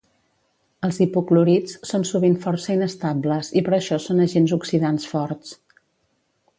[0.87, 5.57] Els hipoclorits són sovint força inestables i per això són agents oxidants forts.